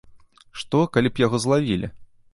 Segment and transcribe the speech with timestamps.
[0.61, 1.87] Што, калі б яго злавілі!